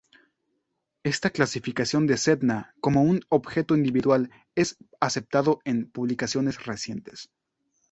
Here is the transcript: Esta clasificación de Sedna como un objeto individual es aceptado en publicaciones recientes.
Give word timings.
Esta 1.03 1.29
clasificación 1.29 2.07
de 2.07 2.17
Sedna 2.17 2.73
como 2.79 3.03
un 3.03 3.21
objeto 3.29 3.75
individual 3.77 4.31
es 4.55 4.75
aceptado 4.99 5.59
en 5.63 5.91
publicaciones 5.91 6.65
recientes. 6.65 7.29